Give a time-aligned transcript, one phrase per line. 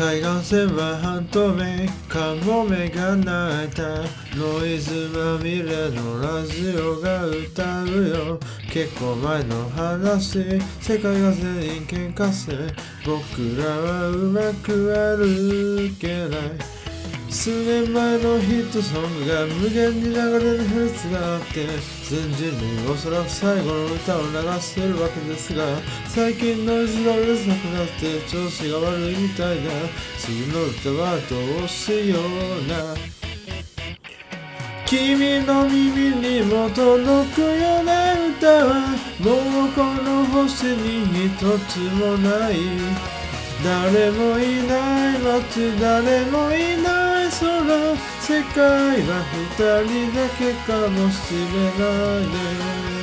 [0.00, 3.82] 海岸線は半透明カモメが鳴いた。
[4.34, 8.40] ノイズまみれのラジオが歌うよ。
[8.72, 10.58] 結構前の話。
[10.80, 12.52] 世界が全員喧嘩せ
[13.04, 16.69] 僕らはうまく歩けない。
[17.40, 21.66] 数年前のヒットソングが無限に流れるフェスがあって
[22.04, 25.64] 全人類おそらく最後の歌を流してるわけですが
[26.06, 29.70] 最近ノイズがうるさくなって調子が悪いみたいだ。
[30.18, 32.94] 次の歌はどうしような。
[34.84, 41.38] 君の耳にも届くような歌はもうこの星に一
[41.70, 42.58] つもない。
[43.64, 47.09] 誰もいない街誰もいない。
[47.30, 48.60] 空世界
[49.06, 49.54] は二
[49.86, 51.38] 人だけかもしれ
[51.78, 51.86] な
[52.20, 52.99] いね。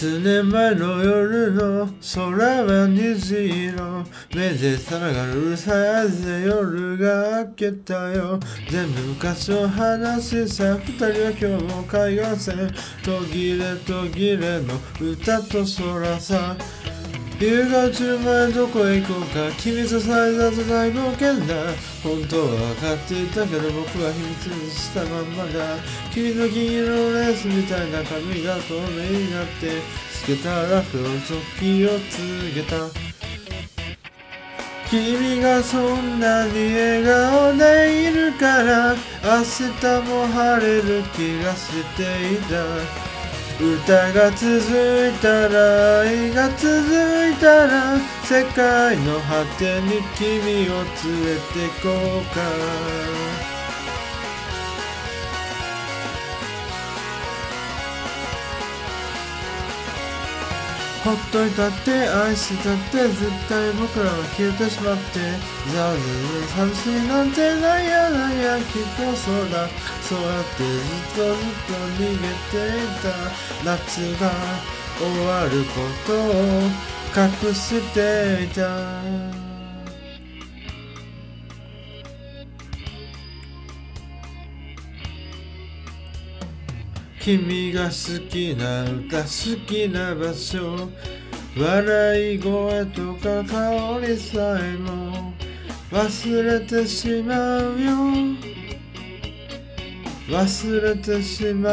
[0.00, 4.02] 数年前の夜の空は虹色。
[4.34, 8.40] 目でさながるうるさいぜ夜が明けたよ。
[8.70, 10.78] 全部昔を話しさ。
[10.78, 16.56] 二人は今日も海岸線途切れ途切れの歌と空さ。
[17.40, 21.72] 夕が中前どこへ行こうか君とさえざと大冒険だ。
[22.04, 25.78] 本当は分かっていたけど僕は秘密にしたまんまだ。
[26.12, 29.80] 君の銀色のレースみたいな髪が透明になって
[30.12, 32.76] つけたラフの時を告げた。
[34.90, 43.09] 君がそんなに笑顔でいるから明日も晴れる気がしていた。
[43.60, 46.70] 歌が続いたら愛が続
[47.30, 53.49] いたら世界の果てに君を連れてこうか。
[61.02, 65.02] ほっといたって愛してたって絶対僕らは消えてしまって
[65.72, 69.66] じゃあ全然寂しいなんてなんやなんやきっとそうだ。
[70.02, 73.08] そうやってずっとずっと逃げていた。
[73.64, 73.80] 夏
[74.20, 74.30] が
[74.98, 76.68] 終わることを
[77.16, 79.29] 隠していた。
[87.20, 90.88] 君が好きな歌好きな場所。
[91.54, 95.34] 笑い声とか香りさえも
[95.92, 97.90] 忘れてしまうよ。
[100.28, 101.68] 忘れてしま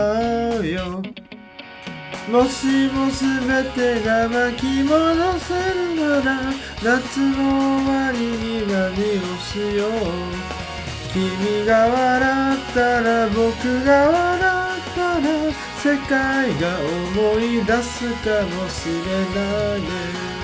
[0.59, 1.01] うよ。
[2.29, 6.41] もしも全てが巻き戻せるなら
[6.83, 7.35] 夏の
[7.77, 9.91] 終わりに何をしよう。
[11.13, 14.36] 君が笑ったら僕が笑う。
[15.87, 16.79] 世界が
[17.15, 20.36] 思い出すかもしれない。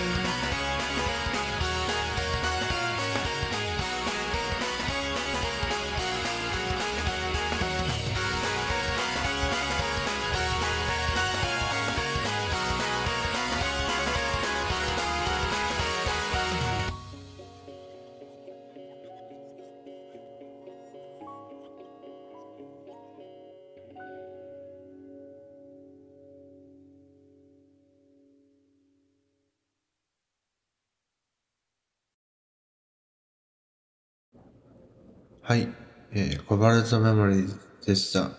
[35.45, 35.67] はい、
[36.13, 38.31] えー、コバルトメモリーでした。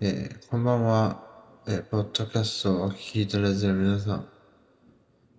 [0.00, 1.22] えー、こんばんは、
[1.68, 4.28] えー、ポッドキャストをお聞きいただいている皆さん、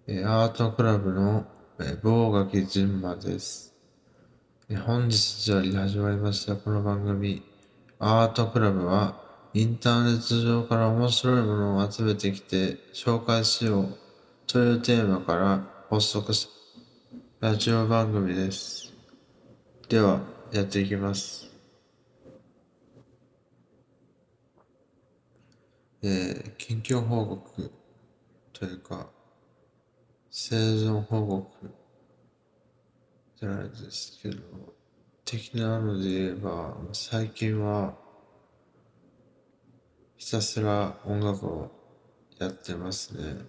[0.07, 1.45] えー、アートクラブの、
[1.81, 3.75] えー、棒垣純馬です。
[4.69, 7.43] えー、本日より始まりましたこの番組、
[7.99, 9.21] アートクラブは、
[9.53, 13.97] インターネット上から面白いものを集めてきて紹介しよう
[14.47, 16.47] というテーマから発足し
[17.41, 18.80] たラジオ番組です。
[19.91, 20.21] では、
[20.53, 21.51] やっていきます。
[26.01, 27.71] えー、近況報告
[28.53, 29.09] というか、
[30.29, 31.73] 生存報告
[33.35, 34.37] じゃないですけど、
[35.25, 37.93] 的なので言えば、最近は、
[40.15, 41.69] ひたすら音楽を
[42.39, 43.41] やってますね。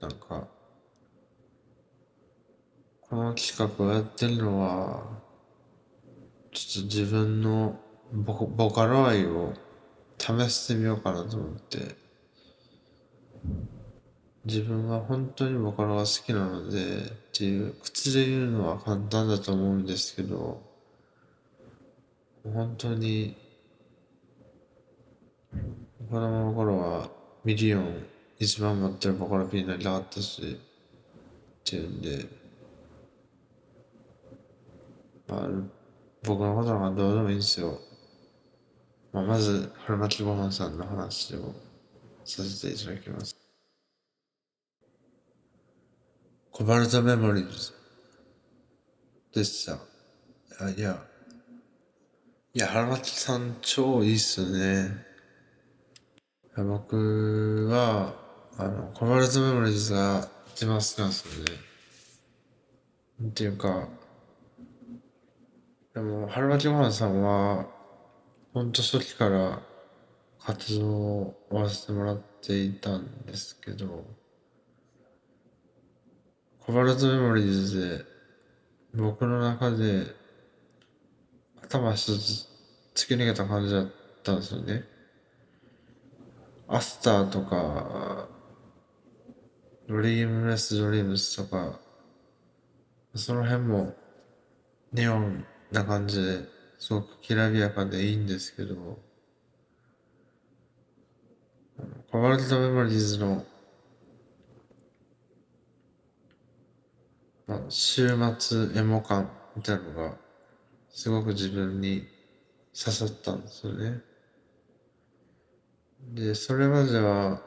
[0.00, 0.48] なんか、
[3.12, 5.02] この企画をやってるのは、
[6.50, 7.78] ちょっと自分の
[8.10, 9.52] ボボカロ愛を
[10.16, 11.94] 試してみようかなと思って、
[14.46, 20.62] 自分は本当にボカロが好きなのでっていう口で言うのは簡単だと思うんですけど
[22.44, 23.36] 本当に
[26.10, 27.10] 子供の頃は
[27.44, 28.06] ミリオン
[28.38, 30.58] 一番持ってるボカロ P になりたかったし
[31.60, 32.41] っていうんで。
[35.32, 35.48] まあ
[36.24, 37.78] 僕のことなんかどうでもいいんですよ、
[39.12, 41.54] まあ、まず春巻ごはんさんの話を
[42.24, 43.36] させていただきます
[46.52, 47.72] コバルトメモリーズ
[49.34, 49.78] でした。
[50.60, 51.02] あいや、
[52.52, 54.94] いや、原巻さん超いいっすね。
[56.54, 58.14] 僕は、
[58.58, 63.28] あの、コバルトメモリーズが一番好きなんですよね。
[63.28, 63.88] っていうか、
[65.94, 67.66] でも、春巻ごはんさんは、
[68.54, 69.60] ほんと初期から
[70.38, 74.04] 活動を終わらせてもらっていたんですけど、
[76.60, 78.04] コバルトメモリーズで
[78.94, 80.06] 僕の中で
[81.62, 82.48] 頭一つ
[82.94, 83.90] 突き抜けた感じだっ
[84.22, 84.84] たんですよね。
[86.68, 88.28] アスターとか、
[89.88, 91.80] ドリームレス・ドリームスとか、
[93.14, 93.94] その辺も
[94.92, 96.44] ネオンな感じで
[96.78, 98.98] すごくきらびやかでいいんですけど、
[102.10, 103.44] コバルトメモリーズの
[107.52, 110.16] まあ、週末エモ感みたいなのが
[110.88, 112.06] すごく自分に
[112.74, 114.00] 刺さったんですよね。
[116.14, 117.42] で、それまでは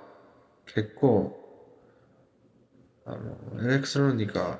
[0.67, 1.35] 結構、
[3.05, 4.59] あの、エレクトロニカ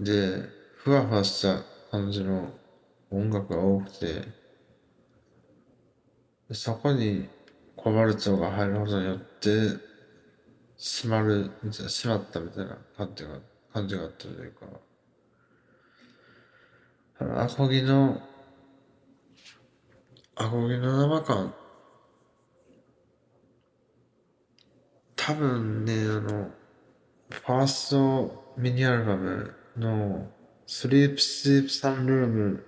[0.00, 2.50] でふわふわした感じの
[3.12, 4.22] 音楽が多くて、
[6.52, 7.28] そこに
[7.76, 9.50] コバルトが入ることによって、
[10.78, 13.38] 閉まる、閉まったみたいな感じが
[13.72, 14.66] 感じがあったというか、
[17.20, 18.20] あの、アコギの、
[20.34, 21.54] アコギの生感、
[25.16, 26.50] 多分ね、あの、
[27.30, 30.26] ファーストミニアルバムの
[30.66, 32.66] スリープスリープサンルーム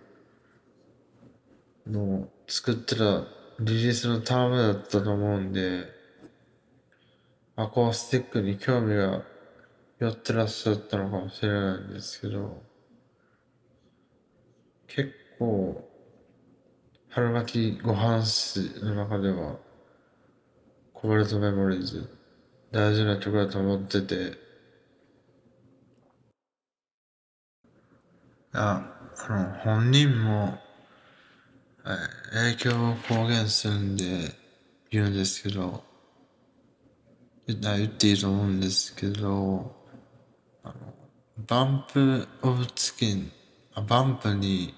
[1.86, 3.24] の作ってた
[3.60, 5.84] リリースのタームだったと思うんで、
[7.56, 9.22] アコースティックに興味が
[10.00, 12.62] やってらっしゃったのかもしれないんですけど、
[14.88, 15.88] 結構、
[17.10, 19.56] 春巻きご飯史の中では、
[20.92, 22.08] コバルトメモリーズ、
[22.72, 24.32] 大事な曲だと思ってて、
[28.52, 28.84] あ、
[29.28, 30.63] あの、本人も、
[31.84, 34.32] 影響を公言するんで
[34.90, 35.84] 言うんですけど、
[37.46, 39.76] 言っていいと思うんですけど、
[40.62, 40.74] あの、
[41.46, 43.30] バンプオブチキン、
[43.74, 44.74] あバンプに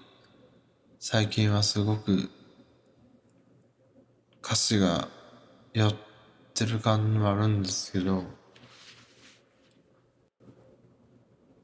[0.99, 2.29] 最近はすごく
[4.43, 5.09] 歌詞が
[5.75, 5.95] 寄っ
[6.55, 8.25] てる感じもあるんですけど、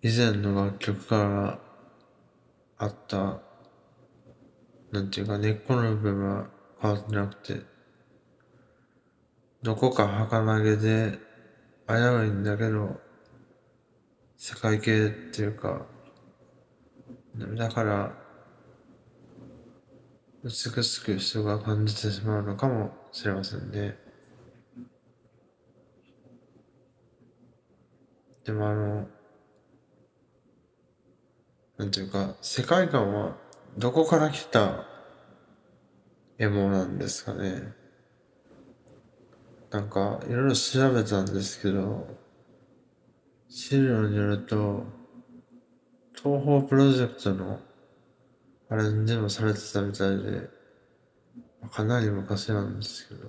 [0.02, 1.58] 以前の楽曲から
[2.78, 3.40] あった、
[4.92, 6.46] なんていうか根っこの部分は
[6.80, 7.62] 変わってなくて、
[9.62, 11.18] どこか儚げで
[11.88, 13.00] 危ういんだけど、
[14.36, 15.86] 世界系っていうか、
[17.56, 18.12] だから、
[20.44, 20.50] 美
[20.84, 23.96] しく人が感じてしまうのかもしれませんね。
[28.44, 29.06] でもあの、
[31.78, 33.36] なんていうか、世界観は
[33.78, 34.86] どこから来た
[36.38, 37.72] エモなんですかね。
[39.70, 42.06] なんか、いろいろ調べたんですけど、
[43.48, 44.84] 資料によると、
[46.14, 47.60] 東方プロジェクトの
[48.68, 50.50] アレンジもされてたみたいで、
[51.70, 53.28] かなり昔なんですけど、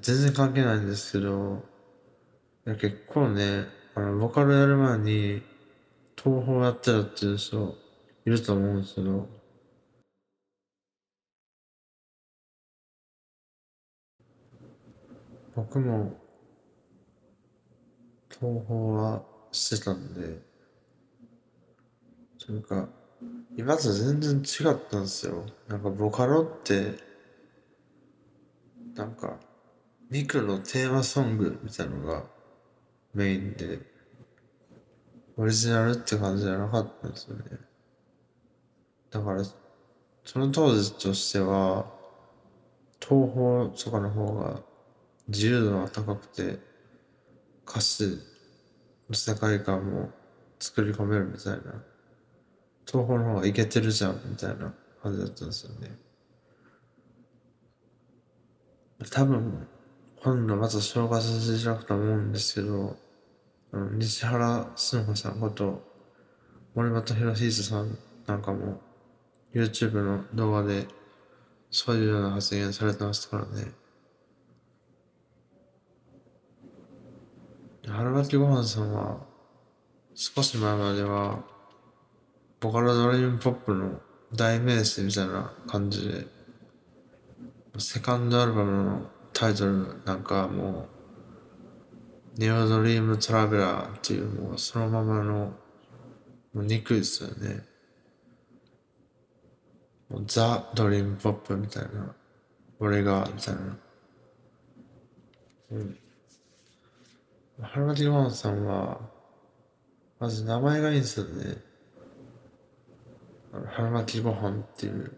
[0.00, 1.62] 然関係ないんですけど、
[2.66, 5.42] いや結構ね、あの、ボカルやる前に、
[6.22, 7.76] 東方やってたっていう人
[8.26, 9.28] いると思うんですけど、
[15.54, 16.12] 僕も
[18.28, 19.22] 東宝は
[19.52, 20.40] してたんで、
[22.44, 22.88] というか、
[23.56, 25.44] 今と全然違ったんですよ。
[25.68, 26.94] なんかボカロって、
[28.94, 29.38] なんか、
[30.10, 32.24] ミクロのテーマソングみたいなのが
[33.14, 33.97] メインで、
[35.38, 37.44] オリジナルって感じじゃなかったんですよね。
[39.10, 39.42] だから、
[40.24, 41.86] その当時としては、
[43.00, 44.60] 東宝とかの方が
[45.28, 46.58] 自由度が高くて
[47.66, 48.18] 歌詞
[49.08, 50.10] の世界観も
[50.58, 51.58] 作り込めるみたいな
[52.86, 55.96] 東宝の方がいけてるじゃんみたいな感じだったんですよね
[59.10, 59.68] 多分
[60.22, 62.96] 今度また紹介させていただくと思うんですけど
[63.72, 65.82] あの西原純子さんこと
[66.74, 68.80] 森本博久さんなんかも
[69.54, 70.86] YouTube の動画で
[71.70, 73.72] そういうような発言されてましたからね。
[77.86, 79.18] 春巻きごはんさんは
[80.14, 81.42] 少し前までは
[82.60, 84.00] ボカロドリームポップの
[84.34, 86.26] 代名詞みたいな感じで
[87.78, 90.97] セカンドアルバムのタイトルなんかもう
[92.38, 95.52] ネオドリームトラベラーっていうもうそのままの
[96.54, 97.64] もう憎いですよね。
[100.08, 102.14] もうザ・ドリームポップみたいな
[102.78, 103.78] 俺がみたいな。
[105.72, 105.98] うん。
[107.60, 109.00] 春巻ごはんさんは
[110.20, 111.56] まず名前がいいんですよね。
[113.72, 115.12] 春巻きご飯っていう。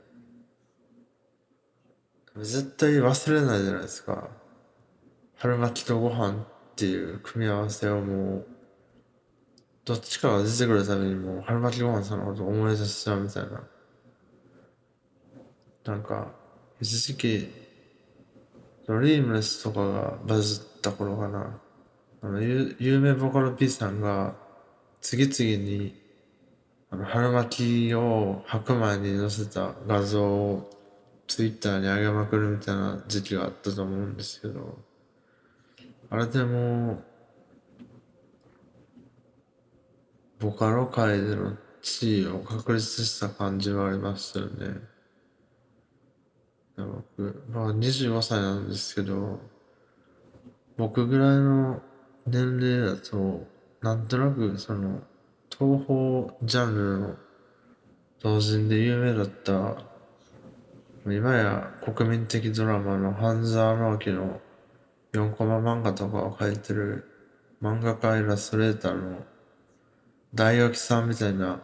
[2.37, 4.31] 絶対忘れないじゃないですか。
[5.37, 6.47] 春巻きとご飯
[6.81, 8.47] っていう組み合わせをもう
[9.85, 13.63] どっちかが出てくるためにもう春巻きご飯さんのこと思い出しちゃうみたいな。
[15.85, 16.29] なんか
[16.81, 17.53] 一時期
[18.87, 21.61] ドリームレスとかがバズった頃かな。
[22.23, 24.35] あの有名ボカロ P さんが
[25.03, 26.01] 次々に
[26.91, 30.71] あの春巻きを白米に載せた画像を
[31.27, 34.90] ツイッターに上げまくるみたいな時期があったと思うんですけど。
[36.11, 37.03] あれでも
[40.41, 44.81] ボカロ界での地位を確立した感じはありましたよね。
[46.77, 49.39] 僕、まあ、25歳なんですけど
[50.77, 51.83] 僕ぐらいの
[52.27, 53.47] 年齢だと
[53.83, 55.03] なんとなくその
[55.51, 57.17] 東宝ジャンルの
[58.23, 59.77] 同人で有名だった
[61.07, 64.41] 今や国民的ドラマの半沢直樹の
[65.13, 67.07] 4コマ漫画とかを描いてる
[67.63, 69.25] 漫画家イラストレーターの
[70.35, 71.61] 大沖さんみたいな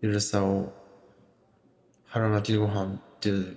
[0.00, 0.72] ゆるさを
[2.06, 3.56] 腹巻きご飯っていう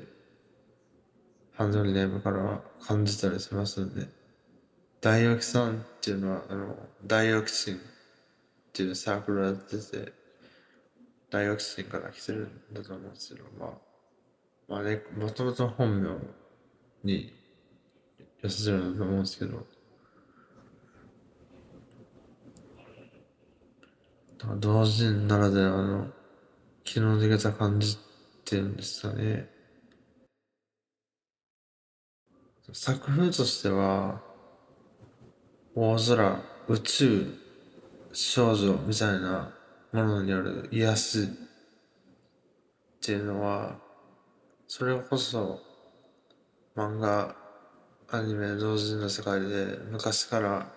[1.53, 4.07] ハンドルネームから感じたりしますので
[5.01, 6.75] 大沖さんっていうのはあの
[7.05, 7.79] 大沖神っ
[8.75, 10.11] ていうサークルをやってて、
[11.29, 13.69] 大学生から来てるんだと思うんですけど、まあ、
[14.67, 16.09] まあね、もともと本名
[17.05, 17.33] に
[18.43, 19.65] 寄せてるんだと思うんですけど、
[24.37, 26.07] だから同人ならではの
[26.83, 29.49] 気の抜けた感じっていうんですかね。
[32.73, 34.21] 作風としては、
[35.75, 37.45] 大空、宇宙、
[38.15, 39.53] 少女みたいな
[39.91, 41.27] ものによる癒しっ
[43.01, 43.75] ていうのは
[44.67, 45.59] それこそ
[46.75, 47.35] 漫画
[48.09, 50.71] アニメ同人の世界で昔から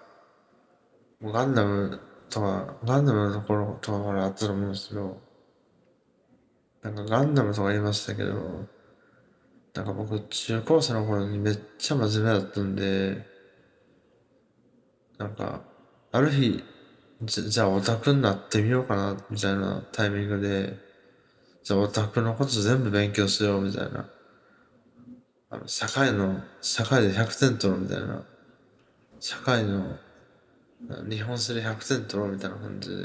[1.23, 5.21] ガンダムとかガンダムのところとかからあったと思うんですけど
[6.83, 8.67] なんかガンダムとか言いましたけど
[9.75, 13.27] なんか僕中高生の頃にめっちゃ真面目だったんで
[15.19, 15.63] なんか
[16.13, 16.65] ある日
[17.23, 20.79] じじゃあオタクになってみようかな、みたいなタイミングで、
[21.65, 24.09] じゃあオタクのこと全部勉強しよう、みたいな。
[25.51, 28.25] あの、社会の、社会で100点取ろう、みたいな。
[29.21, 29.99] 社会の、
[31.09, 33.05] 日本史で100点取ろう、みたいな感じで、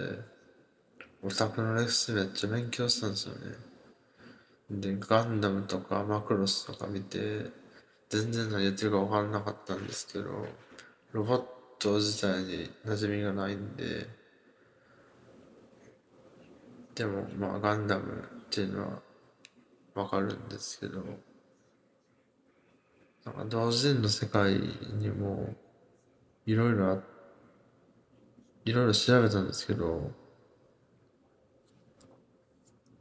[1.23, 3.41] オタクの歴史めっちゃ勉強したんですよね。
[4.69, 7.51] で、ガンダムとかマクロスとか見て、
[8.09, 10.47] 全然何やってるか分からなかったんですけど、
[11.13, 11.43] ロボッ
[11.83, 14.07] ト自体に馴染みがないんで
[16.95, 19.01] でもまあガンダムっていうのは
[19.95, 21.03] わかるんですけど
[23.25, 25.53] なんか同人の世界にも
[26.45, 26.99] いろいろあ
[28.65, 30.11] いろいろ調べたんですけど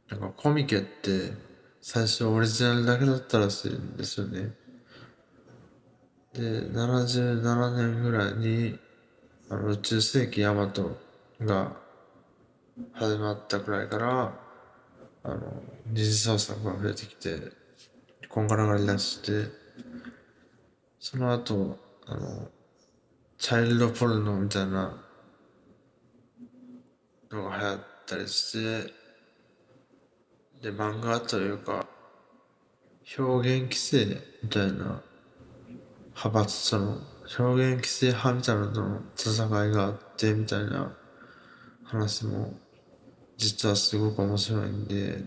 [0.09, 1.31] なんかコミケって
[1.81, 4.53] 最初オリジナルだけだったらしいんですよね。
[6.33, 8.79] で、77年ぐらいに、
[9.49, 10.97] あの、宇宙世紀ヤマト
[11.41, 11.73] が
[12.93, 14.33] 始まったくらいから、
[15.23, 17.51] あの、二次創作が増えてきて、
[18.29, 19.51] こんがらがり出して、
[21.03, 22.47] その後、あの、
[23.37, 25.03] チャイルドポルノみたいな
[27.29, 28.93] のが流行ったりして、
[30.61, 31.85] で、漫画というか、
[33.17, 35.01] 表現規制みたいな
[36.11, 37.01] 派閥との
[37.37, 40.95] 表現規制派みたいなのとの戦いがあってみたいな
[41.83, 42.53] 話も
[43.35, 45.21] 実はすごく面白いんで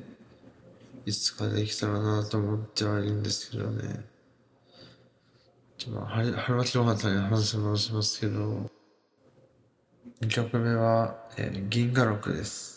[1.05, 4.16] いつかできたらなと思ってはいるんですけどね。
[5.79, 8.71] ちょっと春巻ご飯に話戻しますけど
[10.23, 12.77] 2曲目は、えー、銀河六です。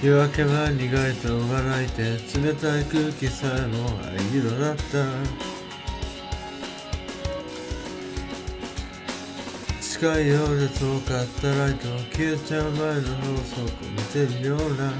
[0.00, 2.02] 夜明けは苦いと笑いて
[2.38, 5.57] 冷たい空気さえも藍色だった
[10.00, 13.02] 近いようで遠かったライト消えちゃう前のろう
[13.42, 14.92] そく見てるような。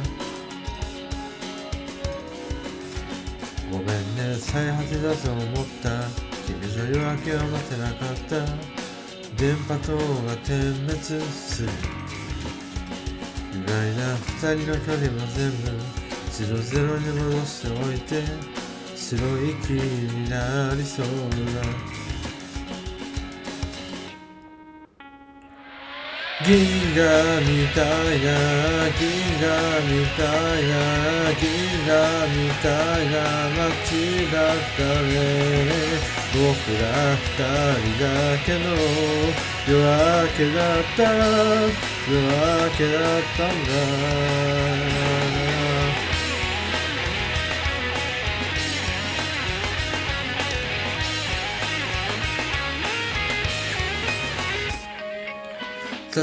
[3.71, 3.87] ごめん
[4.17, 6.03] ね再発だと思った。
[6.49, 8.45] 君の夜明けは待てなかった。
[9.37, 10.99] 電波塔が点滅
[11.31, 11.69] する。
[13.55, 15.71] 意外な二人の距離も全部
[16.33, 18.25] ゼロゼロに戻しておいて
[18.97, 19.17] 白
[19.49, 21.98] い木になりそうな。
[26.47, 26.55] 銀
[26.95, 27.03] 河
[27.41, 28.31] みたいな
[28.97, 29.51] 銀河
[29.83, 31.43] みたいな銀
[31.85, 31.91] 河
[32.29, 32.69] みた
[33.03, 33.17] いな
[33.51, 35.13] 街だったね
[36.33, 36.39] 僕
[36.79, 36.87] ら
[37.17, 37.27] 二
[37.75, 38.07] 人だ
[38.47, 38.63] けの
[39.67, 41.03] 夜明けだった。
[42.09, 43.69] 夜明けだったんだ。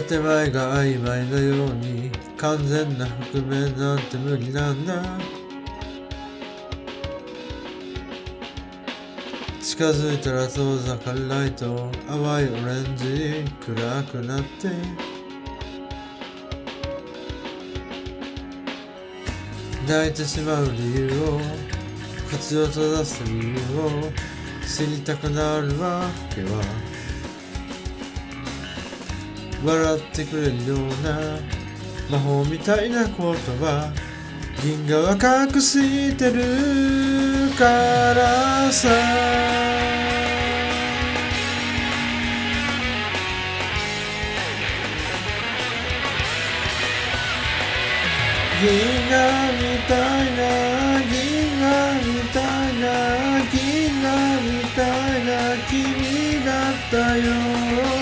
[0.03, 5.01] 建前が曖昧なように完全な覆面なんて無理なんだ。
[9.61, 14.69] 近づいたら遠ざかるライト淡いオレンジ暗くなって。
[19.87, 21.39] 泣いてしまう理由を
[22.29, 24.11] 口を閉ざす理由を
[24.67, 26.84] 知りたくなるわけは。
[29.65, 31.39] 笑ってくれるような
[32.09, 33.91] 魔法みたいな言葉
[34.63, 35.13] 銀河は
[35.51, 37.65] 隠してるか
[38.13, 38.89] らさ。
[48.61, 48.69] 銀
[49.09, 50.41] 河みたいな
[51.11, 51.13] 銀
[51.59, 51.69] 河
[52.01, 52.85] みたいな
[53.51, 53.59] 銀
[54.01, 54.05] 河
[54.41, 54.79] みた
[55.17, 55.29] いな
[55.69, 57.94] 君だったよ。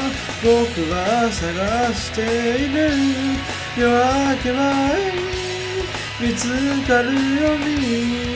[0.44, 0.52] 僕
[0.92, 2.22] は探して
[2.66, 2.92] いる
[3.78, 5.22] 夜明け前に
[6.20, 6.42] 見つ
[6.86, 8.34] かるように。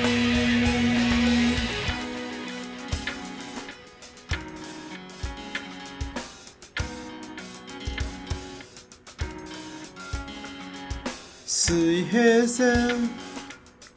[11.45, 13.09] 水平線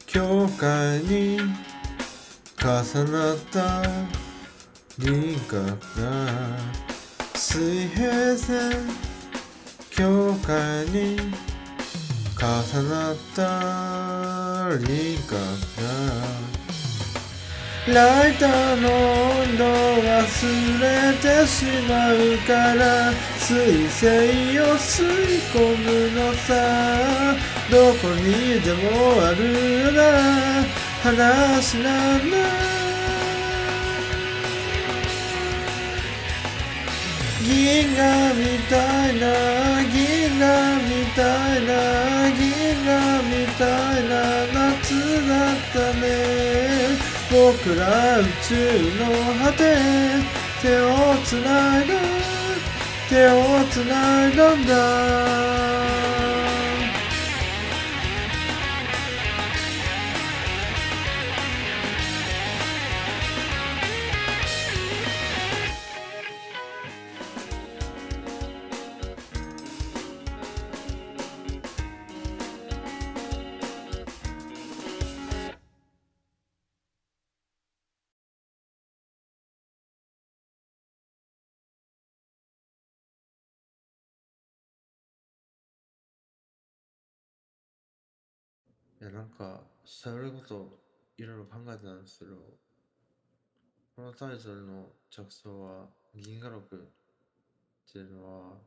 [0.05, 1.39] 境界に
[2.59, 3.81] 重なった。
[4.99, 5.55] 輪郭
[6.01, 6.90] が
[7.51, 8.71] 水平線
[9.89, 11.17] 境界に
[12.39, 12.47] 重
[12.87, 15.35] なった輪郭
[15.75, 15.83] が
[17.93, 20.07] ライターの温度忘
[20.79, 20.87] れ
[21.17, 22.15] てしまう
[22.47, 24.07] から水星
[24.59, 27.35] を吸い込むのさ。
[27.69, 29.99] どこにでもあるな
[31.03, 32.70] 話なんだ。
[37.43, 39.25] 銀河みたいな
[39.91, 40.45] 銀河
[40.83, 41.21] みた
[41.57, 41.71] いな
[42.37, 42.41] 銀
[42.85, 42.89] 河
[43.23, 43.65] みた
[43.99, 44.13] いな
[44.53, 44.83] 夏
[45.27, 46.05] だったね。
[47.31, 48.53] 僕ら宇宙
[48.99, 49.05] の
[49.45, 49.59] 果て
[50.61, 51.93] 手をつないだ
[53.09, 55.90] 手をつないだんだ。
[89.01, 90.79] いや、なんか、喋ること
[91.17, 92.35] いろいろ考えてたんですけど、
[93.95, 98.57] このタイトルの着想は、銀河六っていうのは、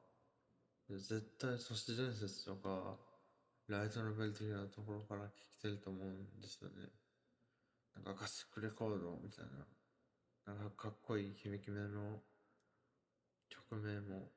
[0.90, 2.96] 絶対都市伝説とか、
[3.68, 6.88] ライトノベル的なところから聞きてると思うんですよね。
[7.94, 9.44] なんかカスクレコードみたい
[10.46, 12.18] な、なんかかっこいいキメキメの
[13.48, 14.32] 曲名も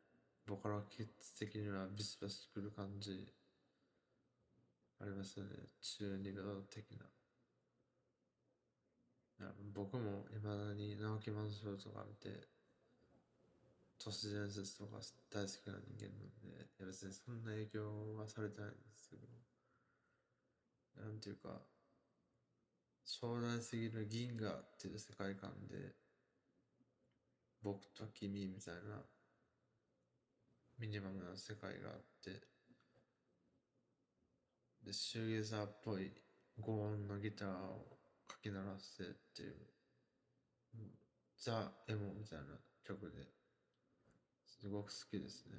[0.45, 3.33] ボカロキッズ的にはビスバスくる感じ
[5.09, 5.39] ります？
[5.39, 5.55] よね。
[5.81, 7.05] 中二病的な。
[9.73, 12.47] 僕もいまだに直木マンションとか見て、
[13.99, 14.97] 都市伝説とか
[15.29, 19.27] 大好きな人間なんで、いや別にそんな影響はされてないんですけど、
[21.03, 21.61] なんていうか、
[23.05, 25.95] 壮大すぎる銀河っていう世界観で、
[27.61, 29.05] 僕と君みたいな
[30.79, 32.56] ミニマムな世界があって、
[34.93, 36.11] シューゲーザーっぽい
[36.61, 37.97] 高音のギターを
[38.27, 39.55] かき鳴らしてっていう、
[41.37, 42.45] ザ・エモみたいな
[42.83, 43.17] 曲で、
[44.45, 45.57] すごく好きですね。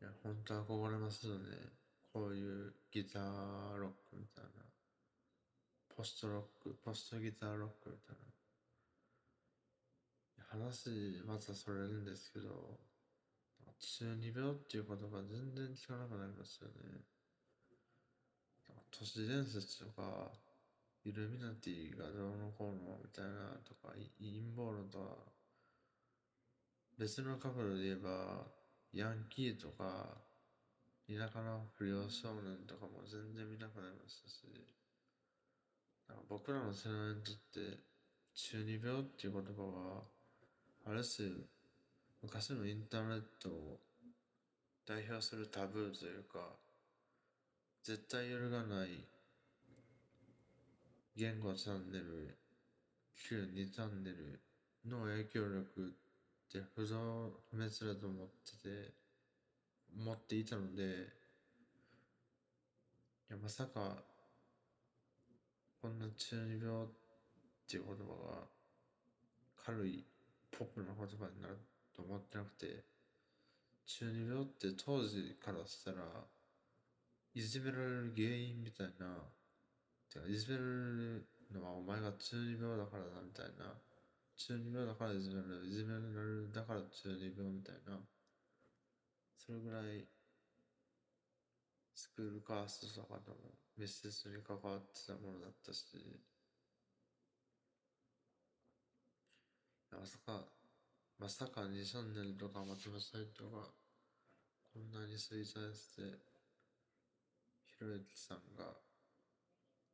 [0.00, 1.44] いや、本当憧れますよね。
[2.12, 4.50] こういうギターロックみたいな。
[5.94, 8.30] ポストロック、ポストギターロックみたいな。
[10.50, 12.89] 話、またそれるんですけど、
[13.80, 17.00] 中二病っていう言葉全然聞かなくなりましたよね。
[18.90, 20.30] 都市伝説とか、
[21.04, 25.16] イルミナティがどうのこうのみたいなとか、陰謀論とか、
[26.98, 28.44] 別の角度で言えば、
[28.92, 30.18] ヤンキーとか、
[31.08, 34.44] 田舎の不良少年とかも全然見なくなりましたし、
[36.06, 37.78] なんか僕らの世代にとって、
[38.34, 40.02] 中二病っていう言葉は、
[40.86, 41.30] ある種、
[42.22, 43.80] 昔のインターネットを
[44.86, 46.38] 代表するタブーというか、
[47.82, 48.88] 絶対揺るがない
[51.16, 52.36] 言語チャンネル、
[53.28, 54.38] 旧2チャンネル
[54.86, 58.92] の影響力って不動不滅だと思ってて、
[59.96, 60.82] 思っていたので、
[63.30, 63.96] いや、まさか、
[65.80, 66.86] こんな中二病っ
[67.66, 68.44] ていう言葉が
[69.64, 70.04] 軽い
[70.50, 71.56] ポップな言葉になる
[72.00, 72.84] と思ってなくて、
[73.86, 75.98] 中二病って当時からしたら、
[77.34, 79.28] いじめられる原因みたいな、
[80.10, 83.76] てか、いじめられるのはお前が中二病だからだみたいな、
[84.36, 88.00] 中二病だからいじめられる、いじめられるだから中二病みたいな、
[89.36, 90.08] それぐらい、
[91.94, 93.36] スクールカーストとかとも
[93.76, 95.84] 密接に関わってたものだったし、
[99.92, 100.59] まさか、
[101.20, 103.68] まさか2チャンネルとか松本サイトが
[104.72, 105.44] こんなに衰退
[105.76, 106.16] して、
[107.68, 108.64] ひろゆきさんが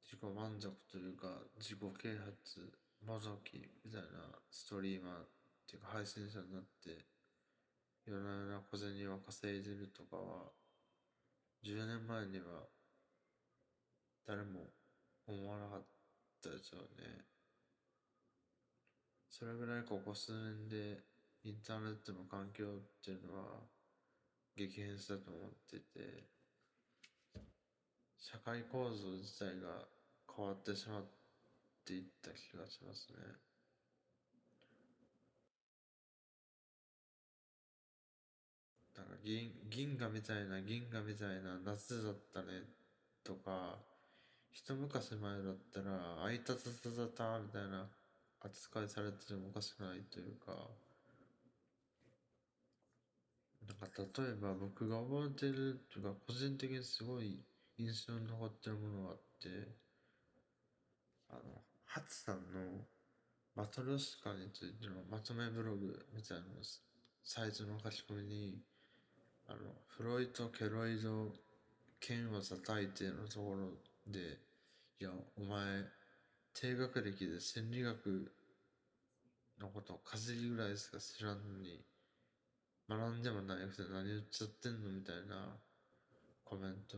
[0.07, 1.27] 自己満足というか
[1.59, 2.71] 自己啓発
[3.05, 5.27] もぞきみたいなストリーマーっ
[5.67, 6.95] ていうか配信者になって
[8.07, 10.55] 夜な夜な小銭を稼いでるとかは
[11.67, 12.71] 10年前には
[14.25, 14.71] 誰も
[15.27, 15.83] 思わなかっ
[16.41, 17.27] たでしょうね。
[19.29, 21.16] それぐらいここ数年で
[21.47, 22.69] インターネットの環境っ
[23.05, 23.63] ていうのは
[24.57, 26.25] 激変したと思ってて
[28.19, 29.87] 社会構造自体が
[30.27, 31.05] 変わってしまっ
[31.87, 33.19] ていった気がしますね。
[38.97, 42.65] だから銀銀河みたいな銀河みたいな夏だったね
[43.23, 43.79] とか
[44.51, 47.87] 一昔前だったらあいたたたたたみたいな
[48.41, 50.86] 扱いされててもおかしくないというか
[53.69, 57.41] なんか例えば僕が覚えてるというか個人的にすごい
[57.79, 59.49] 印象に残ってるものがあって、
[61.29, 61.41] あの、
[61.85, 62.87] ハツさんの
[63.55, 66.45] マトロシカについてのまとめブログみたいな
[67.23, 68.59] サイズの書き込みに、
[69.49, 71.33] あの、フロイト・ケロイド
[72.01, 74.39] 剣を叩いてのところで、
[75.01, 75.85] いや、お前、
[76.55, 78.33] 低学歴で心理学
[79.61, 81.85] のことをかじりぐらいしか知らんのに、
[82.89, 85.59] 学んでもないくて何言っちゃってんのみたいな
[86.45, 86.97] コメント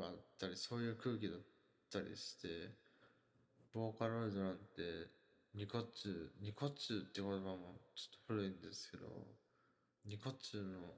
[0.00, 1.40] があったり、そういう空気だっ
[1.90, 2.70] たりして、
[3.74, 5.10] ボーカロイドなんて、
[5.54, 9.06] ニコッチュ、ニコッチュって言葉もちょっと古いんですけど、
[10.04, 10.94] ニコッチュの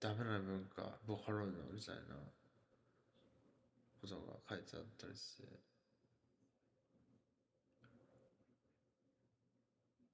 [0.00, 2.16] ダメな文化、ボーカロイドみたいな
[4.00, 5.42] ことが書いてあったりして、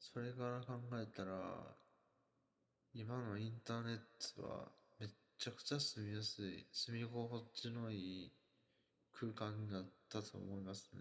[0.00, 1.83] それから考えたら、
[2.96, 3.98] 今のインターネッ
[4.36, 4.68] トは
[5.00, 8.32] めちゃくちゃ住みやすい、住み心地のいい
[9.12, 11.00] 空間になったと思いますね。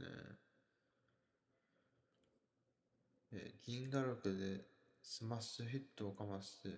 [3.34, 4.66] え銀河録で
[5.04, 6.70] スマッシュヒットをかまして、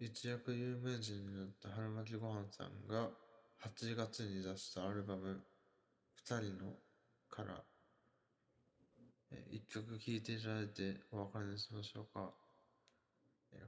[0.00, 3.10] 一躍有名人になった春巻ごはんさんが
[3.62, 5.42] 8月に出したアルバム
[6.14, 6.72] 二人の
[7.28, 7.62] から
[9.32, 12.47] え一曲聴いていただいてお別れにしましょうか。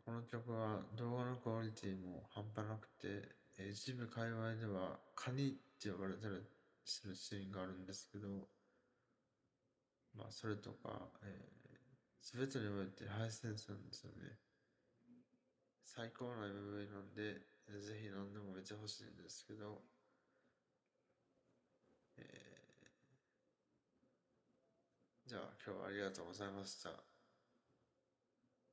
[0.04, 6.34] この曲は動画のクオリティも半端なくて、え一部界隈ではカニって呼ばれたり
[6.84, 8.26] するシーンがあるんですけど、
[10.16, 11.08] まあそれとか、
[12.20, 14.36] す、え、べ、てにおいてハイセンスなんですよね。
[15.84, 19.82] 最高な MV なんで、えぜひ何でも見てほしいんですけど、
[22.16, 27.09] えー、じゃあ今日はありがとうございました。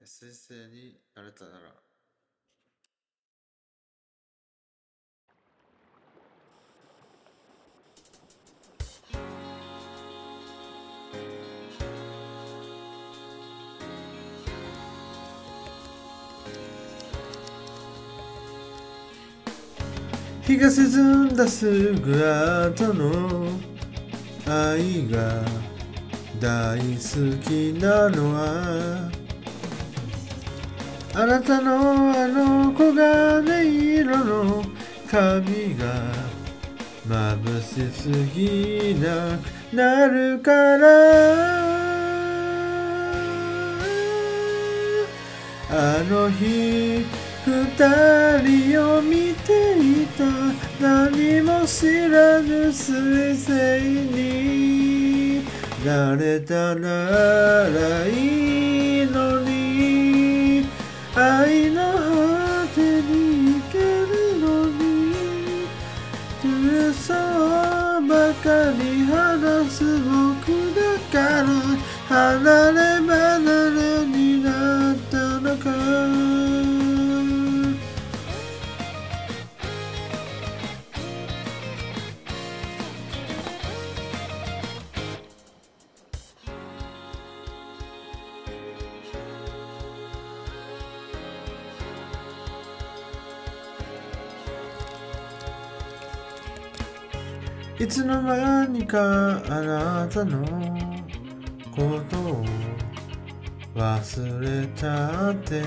[0.04, 1.58] 水星になれたなら、
[20.42, 23.50] 日が沈んだすぐ後の
[24.48, 25.44] 愛が
[26.40, 29.17] 大好きなのは
[31.20, 34.64] あなたのあの黄金色の
[35.10, 36.14] 髪が
[37.10, 40.86] 眩しすぎなくなるから。
[45.70, 47.04] あの日
[47.48, 47.56] 二
[48.44, 50.24] 人を見ていた。
[50.80, 53.82] 何も知らぬ彗星
[54.14, 55.44] に。
[55.84, 57.10] なれたな
[57.70, 59.47] らいいのに。
[61.20, 65.66] 愛の果てに行けるのに
[66.92, 68.46] 嘘ばか
[68.78, 70.80] り話す僕だ
[71.12, 71.48] から
[72.08, 74.27] 離れ離れに
[98.08, 98.98] の間にか
[99.50, 100.46] あなたの
[101.76, 102.46] ことを
[103.76, 105.62] 忘れたって。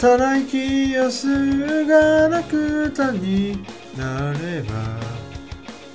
[0.00, 3.64] ただ息をすがなくたに
[3.96, 4.74] なれば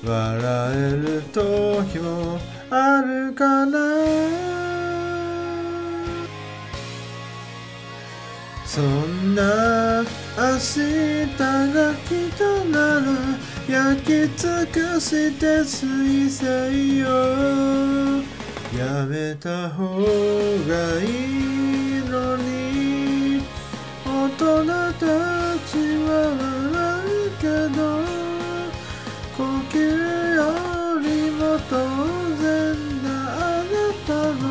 [0.10, 3.78] 笑える時もあるかな。
[8.66, 10.04] そんな
[10.38, 11.26] 明日
[11.74, 13.04] が来たなら
[13.70, 18.24] 焼き尽くして水星を。
[18.78, 20.04] やめた方が
[21.02, 23.44] いいのに。
[24.06, 25.04] 大人た
[25.68, 25.72] ち
[26.06, 26.48] は笑
[27.08, 27.44] うけ
[27.76, 27.80] ど
[29.36, 29.76] 呼吸
[30.36, 30.40] よ
[31.00, 31.72] りも当
[32.42, 32.44] 然
[33.04, 33.76] なあな
[34.08, 34.44] たの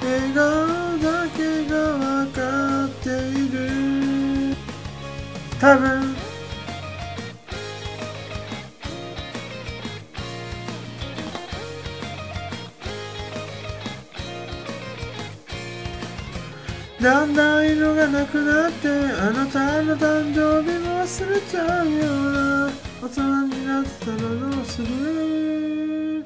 [0.00, 0.38] 笑顔
[1.00, 2.38] だけが分か
[2.84, 3.56] っている。
[5.60, 6.11] 多分
[17.02, 21.98] だんだん色がなくなってあなたの誕生日も忘れちゃうよ。
[22.06, 22.70] うな
[23.02, 24.22] 大人になったらど
[24.62, 26.24] うする？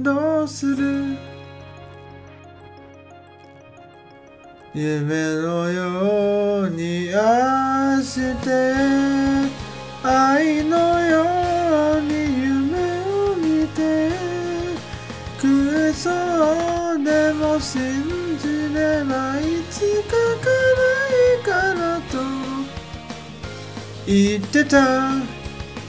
[0.00, 1.16] どうする？
[4.74, 8.74] 夢のように愛して
[10.02, 11.22] 愛のよ
[11.98, 14.10] うに夢を見て
[15.90, 16.10] 嘘
[16.98, 18.09] でも信じ
[24.12, 25.12] 言ってた。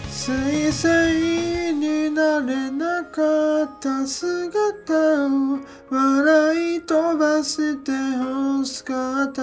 [0.08, 5.58] 水星になれなかった姿を
[5.90, 9.42] 笑い飛ばして欲しかった。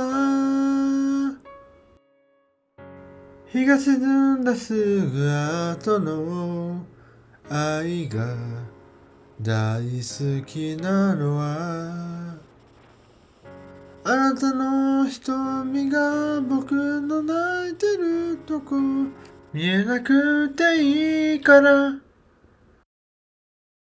[3.47, 4.75] 日が沈んだす
[5.09, 6.87] ぐ後の
[7.51, 8.37] 愛が
[9.43, 12.18] 大好きなのは
[14.11, 18.77] あなたの瞳が僕の泣いてるとこ
[19.53, 22.08] 見えなくていいから。